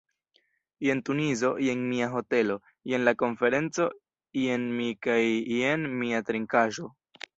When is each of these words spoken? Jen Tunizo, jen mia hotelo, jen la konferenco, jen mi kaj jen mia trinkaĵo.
Jen 0.85 1.01
Tunizo, 1.09 1.51
jen 1.65 1.83
mia 1.91 2.07
hotelo, 2.15 2.55
jen 2.93 3.05
la 3.09 3.13
konferenco, 3.19 3.87
jen 4.45 4.67
mi 4.79 4.89
kaj 5.09 5.19
jen 5.59 5.87
mia 6.01 6.27
trinkaĵo. 6.33 6.89